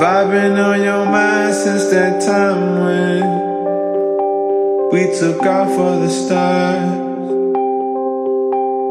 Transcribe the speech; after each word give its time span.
I've 0.00 0.30
been 0.30 0.56
on 0.56 0.80
your 0.82 1.04
mind 1.06 1.54
since 1.54 1.90
that 1.90 2.22
time 2.22 2.84
when 2.84 3.22
we 4.92 5.18
took 5.18 5.42
off 5.42 5.74
for 5.74 5.96
the 5.96 6.08
stars, 6.08 7.00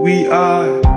we 0.03 0.27
are. 0.27 0.96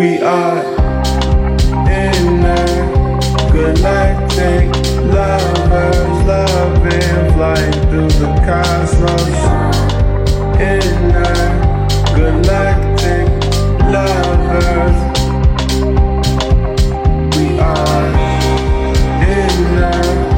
We 0.00 0.18
are 0.22 0.60
in 1.86 2.42
a 2.42 2.56
galactic 3.52 4.74
lovers, 5.04 6.24
loving, 6.26 7.32
flying 7.34 7.72
through 7.90 8.08
the 8.08 8.32
cosmos. 8.46 9.40
In 10.58 11.10
a 11.14 11.28
galactic 12.16 13.28
lovers, 13.92 14.98
we 17.36 17.58
are 17.60 18.08
in 19.28 19.78
a 19.84 20.29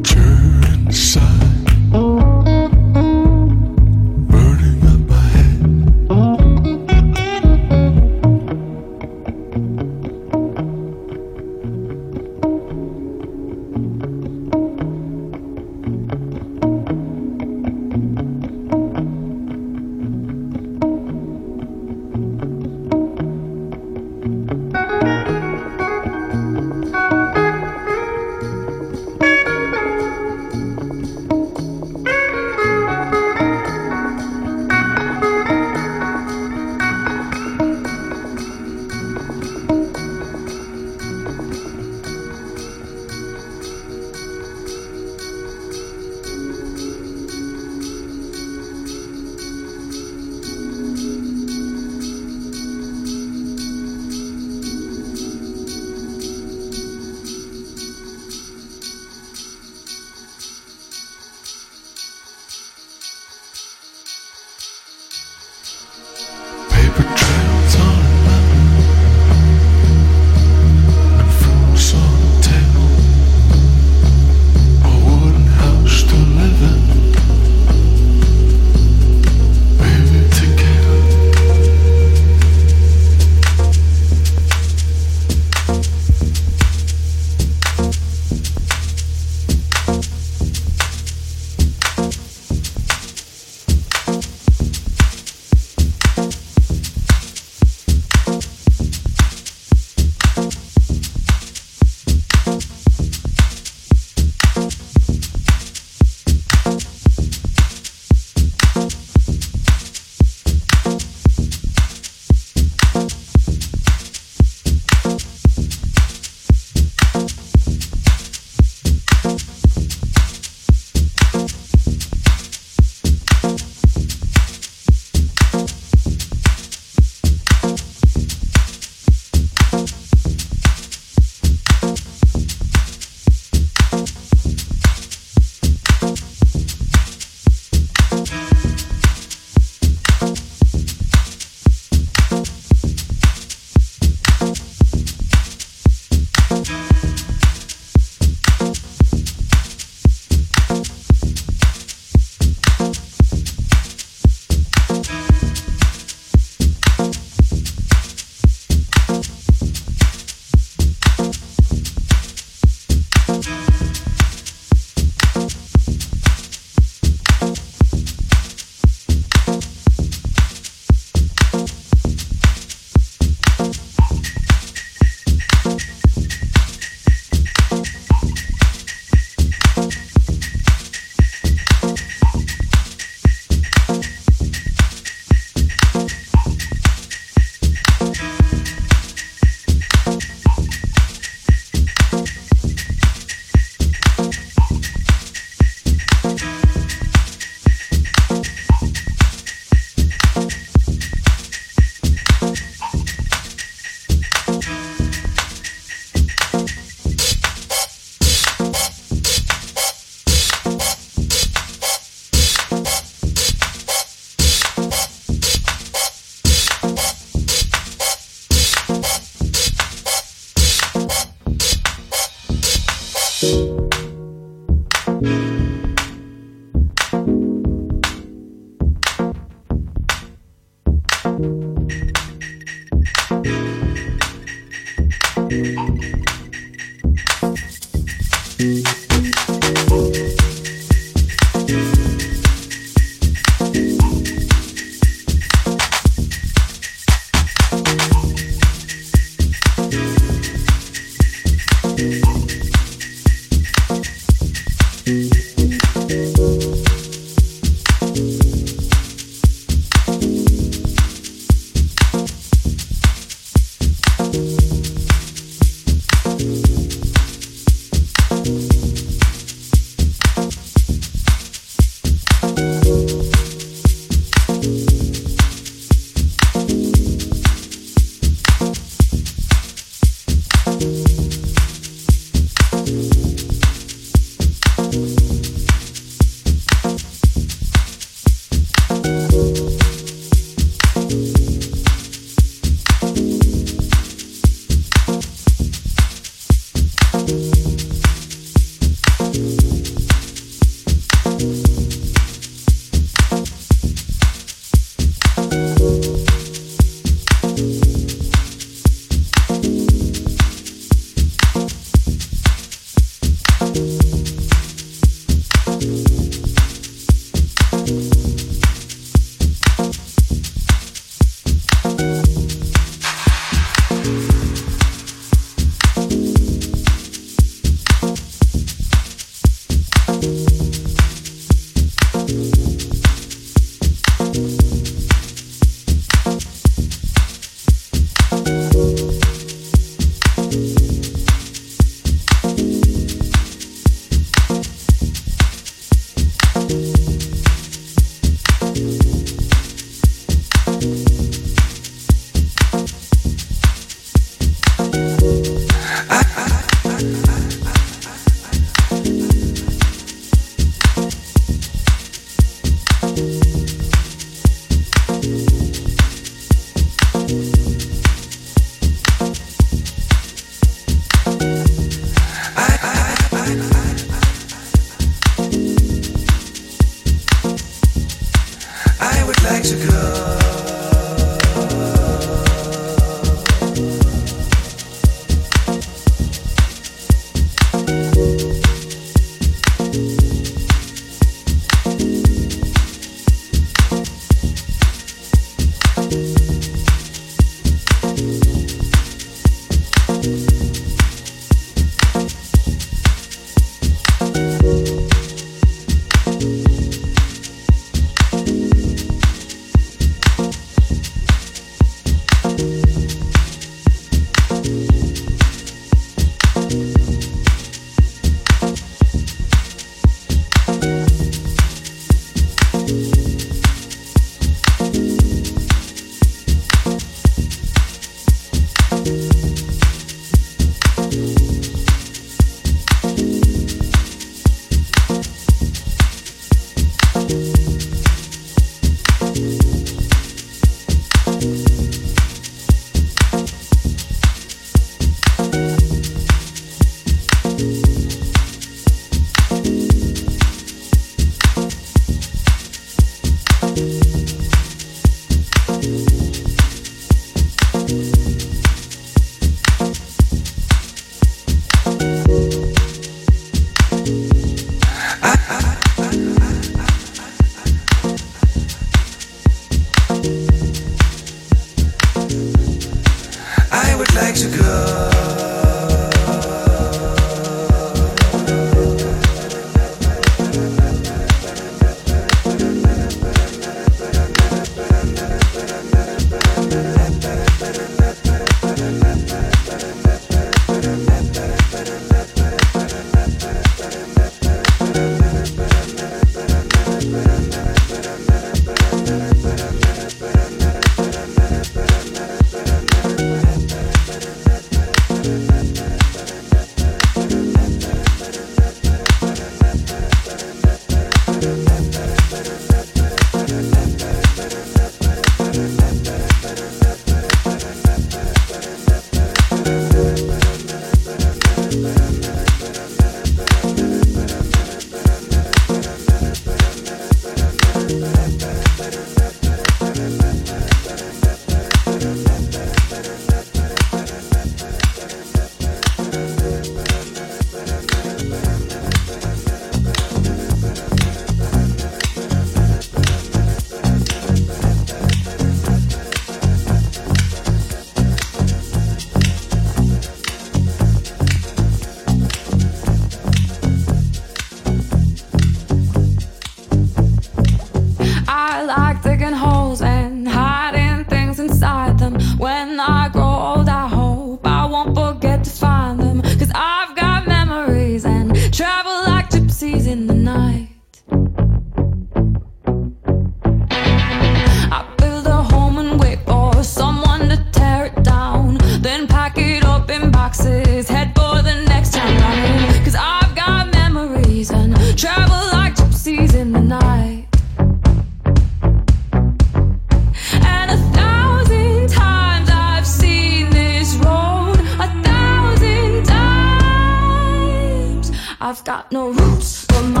I've 598.51 598.65
got 598.65 598.91
no 598.91 599.11
roots, 599.11 599.65
my 599.93 600.00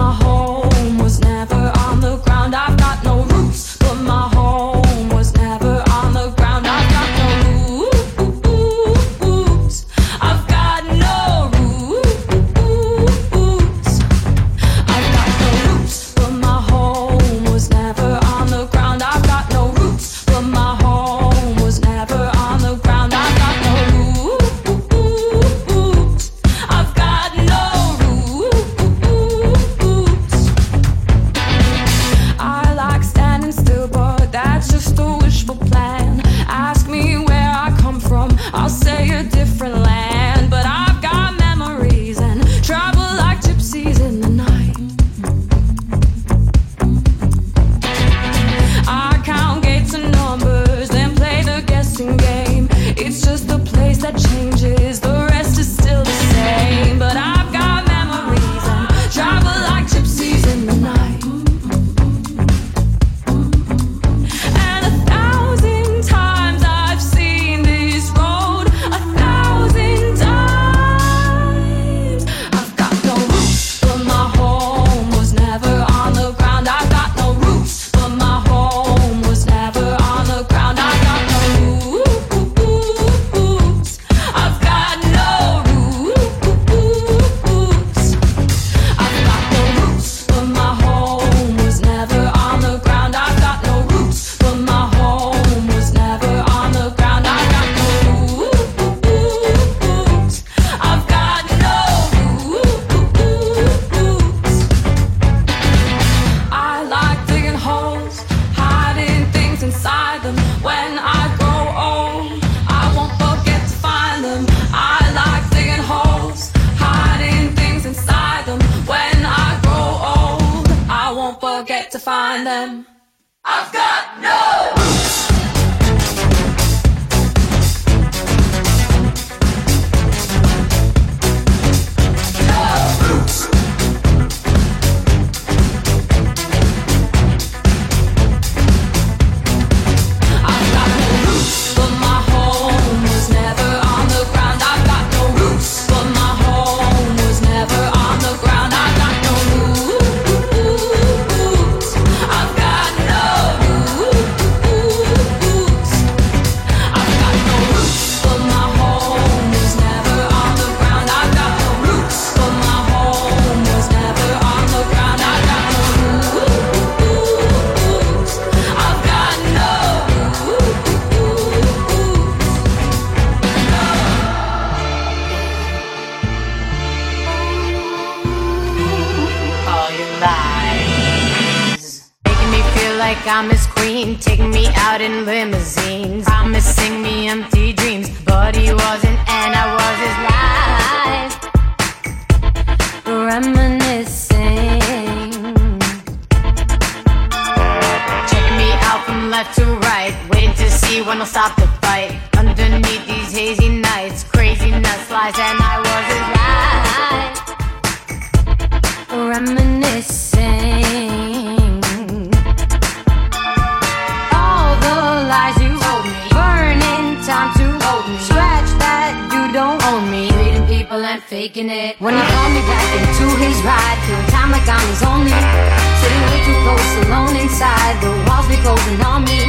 alone 227.11 227.35
inside. 227.35 227.99
The 227.99 228.11
walls 228.27 228.47
be 228.47 228.57
closing 228.63 228.99
on 229.03 229.23
me. 229.27 229.43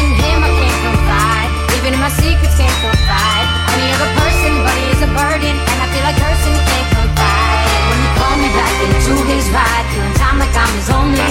In 0.00 0.08
him 0.20 0.38
I 0.40 0.50
can't 0.50 0.80
confide. 0.84 1.50
Even 1.76 1.94
in 1.94 2.00
my 2.00 2.12
secrets 2.12 2.56
can't 2.56 2.78
confide. 2.80 3.46
Any 3.76 3.88
other 3.94 4.10
person, 4.16 4.52
but 4.64 4.74
he 4.80 4.86
is 4.90 5.00
a 5.04 5.10
burden, 5.12 5.54
and 5.54 5.78
I 5.84 5.86
feel 5.92 6.04
like 6.04 6.18
cursing 6.18 6.56
can't 6.56 6.88
confide. 6.96 7.68
When 7.88 7.98
you 8.00 8.10
call 8.18 8.34
me 8.40 8.48
back 8.56 8.74
into 8.84 9.14
his 9.28 9.44
ride, 9.52 9.84
feeling 9.92 10.16
time 10.16 10.38
like 10.40 10.54
I'm 10.56 10.72
his 10.76 10.88
only. 10.88 11.28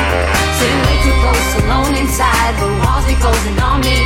Sitting 0.58 0.82
way 0.86 0.98
too 1.02 1.16
close, 1.22 1.50
alone 1.66 1.94
inside, 1.98 2.54
the 2.62 2.70
walls 2.86 3.06
be 3.10 3.16
closing 3.18 3.58
on 3.62 3.82
me. 3.82 3.98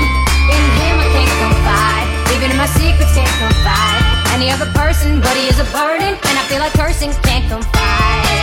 In 0.51 0.63
him 0.79 0.95
I 1.03 1.07
can't 1.11 1.35
confide. 1.43 2.07
Even 2.33 2.55
in 2.55 2.57
my 2.57 2.69
secrets 2.71 3.13
can't 3.13 3.35
confide. 3.39 4.16
Any 4.33 4.51
other 4.51 4.69
person, 4.73 5.19
but 5.21 5.35
he 5.35 5.47
is 5.47 5.59
a 5.59 5.65
burden, 5.71 6.13
and 6.13 6.35
I 6.37 6.43
feel 6.47 6.59
like 6.59 6.73
cursing 6.73 7.11
can't 7.23 7.47
confide. 7.49 8.37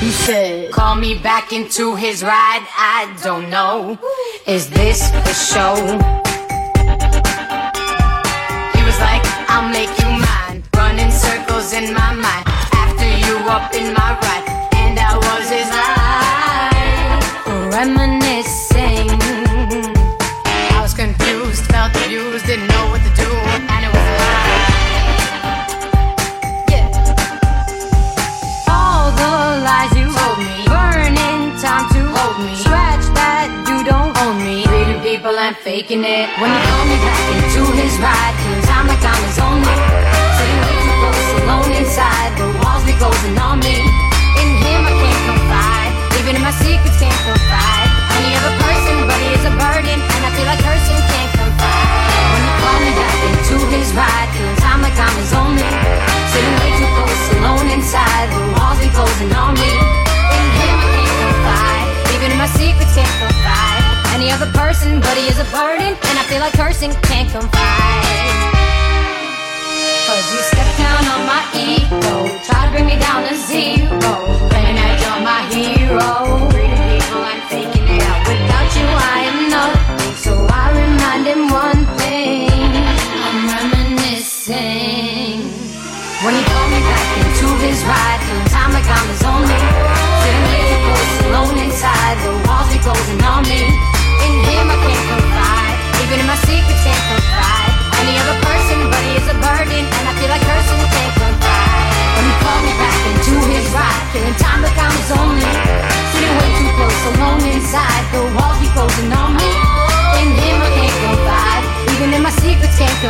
He 0.00 0.10
said, 0.10 0.72
Call 0.72 0.94
me 0.94 1.18
back 1.18 1.52
into 1.52 1.96
his 1.96 2.22
ride. 2.22 2.64
I 2.76 3.12
don't 3.24 3.50
know. 3.50 3.98
Is 4.46 4.68
this 4.70 5.10
the 5.10 5.32
show? 5.32 5.74
He 8.76 8.82
was 8.84 8.98
like, 9.00 9.24
I'll 9.48 9.68
make 9.68 9.90
you 9.98 10.10
mine. 10.20 10.62
Running 10.76 11.10
circles 11.10 11.72
in 11.72 11.94
my 11.94 12.12
mind. 12.12 12.44
After 12.72 13.08
you 13.08 13.36
up 13.48 13.74
in 13.74 13.94
my 13.94 14.18
ride. 14.20 14.46
And 14.74 14.98
I 14.98 15.16
was 15.16 15.48
his 15.48 15.70
eye. 15.72 16.36
Reminiscing. 17.72 19.10
I 20.76 20.78
was 20.82 20.94
confused, 20.94 21.64
felt 21.66 21.96
abused, 22.04 22.46
didn't 22.46 22.75
People 35.46 35.62
faking 35.62 36.02
it. 36.02 36.26
When 36.42 36.50
you 36.50 36.58
call 36.58 36.84
me 36.90 36.98
back 37.06 37.22
into 37.38 37.62
his 37.78 37.94
ride, 38.02 38.34
feeling 38.42 38.66
time 38.66 38.90
like 38.90 38.98
I'm 38.98 39.22
his 39.30 39.38
only. 39.38 39.76
Sitting 40.34 40.58
way 40.58 40.74
too 40.74 40.94
close, 40.98 41.30
alone 41.38 41.70
inside. 41.70 42.34
The 42.34 42.50
walls 42.58 42.82
be 42.82 42.90
closing 42.98 43.38
on 43.38 43.62
me. 43.62 43.78
In 44.42 44.48
him 44.58 44.82
I 44.82 44.90
can't 44.90 45.22
confide. 45.22 45.92
Even 46.18 46.34
in 46.34 46.42
my 46.42 46.50
secrets 46.50 46.98
can't 46.98 47.22
confide. 47.22 47.88
Any 48.18 48.34
other 48.42 48.58
person, 48.58 49.06
but 49.06 49.18
he 49.22 49.38
is 49.38 49.44
a 49.46 49.54
burden, 49.54 49.98
and 50.02 50.22
I 50.26 50.30
feel 50.34 50.50
like 50.50 50.58
cursing 50.66 50.98
can't 51.14 51.30
confide. 51.38 51.94
When 51.94 52.42
you 52.42 52.54
call 52.66 52.78
me 52.82 52.90
back 52.98 53.18
into 53.30 53.56
his 53.70 53.88
ride, 53.94 54.28
feeling 54.34 54.58
time 54.58 54.82
like 54.82 54.98
I'm 54.98 55.14
his 55.14 55.30
only. 55.30 55.70
Sitting 56.34 56.54
way 56.58 56.70
too 56.74 56.90
close, 56.90 57.22
alone 57.38 57.70
inside. 57.70 58.26
The 58.34 58.42
walls 58.58 58.82
be 58.82 58.90
closing 58.90 59.30
on 59.30 59.54
me. 59.54 59.85
Any 64.26 64.34
other 64.34 64.50
person, 64.58 64.98
but 64.98 65.16
he 65.16 65.28
is 65.28 65.38
a 65.38 65.44
burden, 65.52 65.86
and 65.86 66.18
I 66.18 66.24
feel 66.24 66.40
like 66.40 66.52
cursing 66.54 66.90
can't 67.02 67.30
confide. 67.30 68.85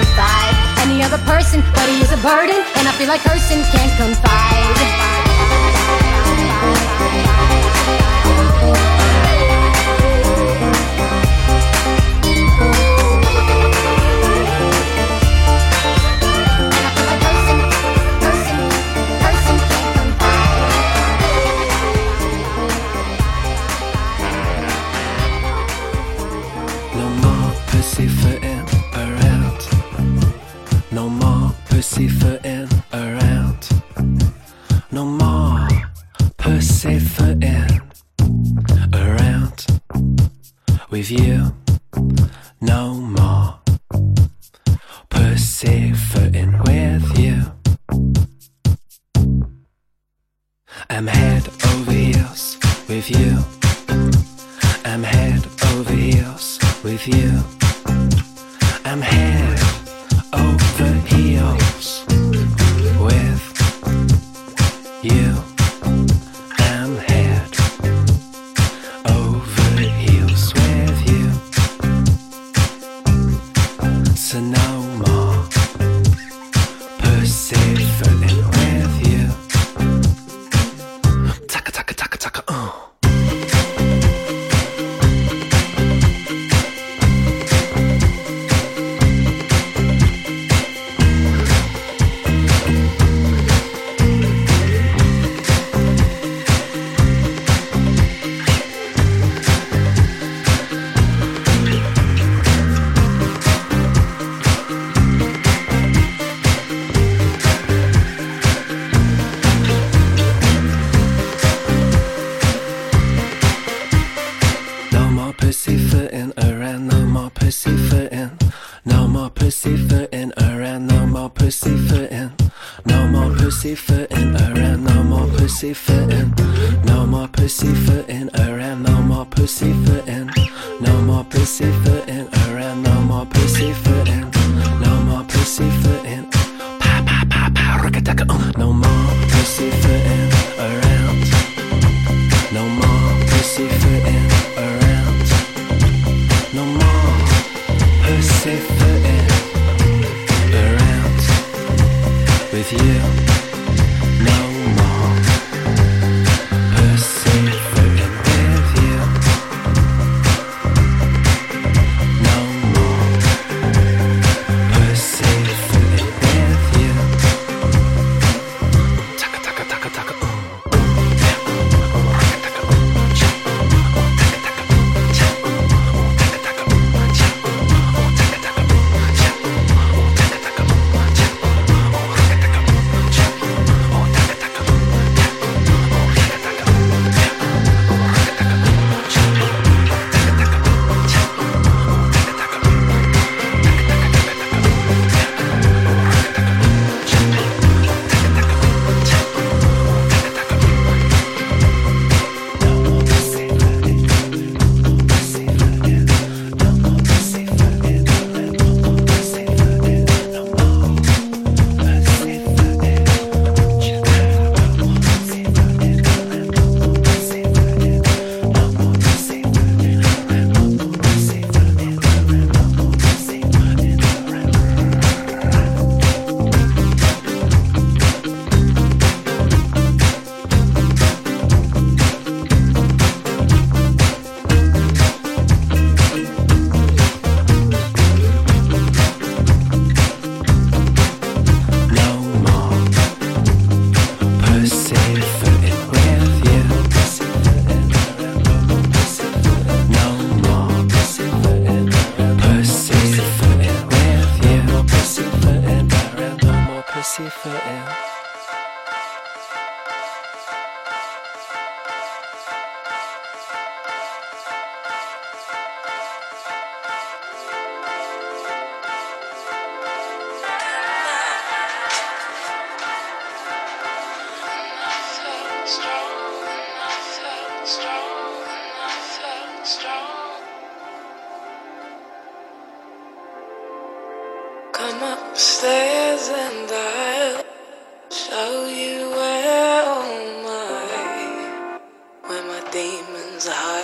Secrets 0.04 0.84
Any 0.84 1.02
other 1.02 1.18
person, 1.18 1.60
but 1.72 1.88
he 1.88 2.02
is 2.02 2.12
a 2.12 2.18
burden 2.18 2.56
And 2.76 2.88
I 2.88 2.92
feel 2.92 3.08
like 3.08 3.22
cursing 3.22 3.62
can't 3.72 3.98
No 3.98 4.14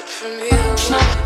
from 0.07 0.39
you. 0.41 1.22